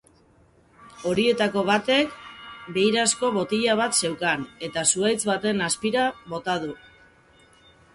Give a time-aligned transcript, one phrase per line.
[1.09, 2.15] Horietako batek
[2.79, 6.77] beirazko botila bat zeukan, eta zuhaitz baten azpira bota du.